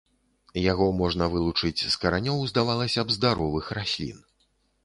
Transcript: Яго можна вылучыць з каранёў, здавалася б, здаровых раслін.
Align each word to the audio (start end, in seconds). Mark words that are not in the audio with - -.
Яго 0.71 0.87
можна 1.01 1.27
вылучыць 1.33 1.83
з 1.83 1.91
каранёў, 2.05 2.39
здавалася 2.53 3.01
б, 3.11 3.19
здаровых 3.19 3.73
раслін. 3.81 4.17